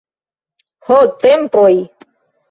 Ho, 0.87 0.95
tempoj! 1.23 1.75